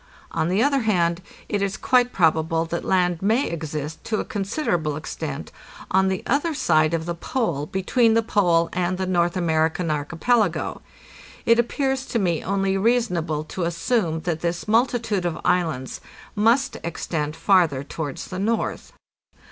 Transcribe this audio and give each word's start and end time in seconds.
On 0.31 0.49
the 0.49 0.63
other 0.63 0.79
hand, 0.79 1.21
it 1.47 1.61
is 1.61 1.77
quite 1.77 2.11
probable 2.11 2.65
that 2.65 2.83
land 2.83 3.21
may 3.21 3.47
exist 3.47 4.03
to 4.05 4.19
a 4.19 4.25
considerable 4.25 4.95
extent 4.95 5.51
on 5.91 6.07
the 6.07 6.23
other 6.25 6.55
side 6.55 6.95
of 6.95 7.05
the 7.05 7.13
Pole 7.13 7.67
between 7.67 8.15
the 8.15 8.23
Pole 8.23 8.67
and 8.73 8.97
the 8.97 9.05
North 9.05 9.37
American 9.37 9.91
archipelago. 9.91 10.81
It 11.45 11.59
appears 11.59 12.07
to 12.07 12.17
me 12.17 12.43
only 12.43 12.79
reasonable 12.79 13.43
to 13.53 13.65
assume 13.65 14.21
that 14.21 14.41
this 14.41 14.67
multitude 14.67 15.23
of 15.23 15.39
islands 15.45 16.01
must 16.33 16.77
extend 16.83 17.35
farther 17.35 17.83
towards 17.83 18.25
the 18.29 18.39
north. 18.39 18.93